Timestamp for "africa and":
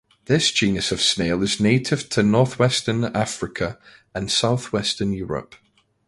3.03-4.31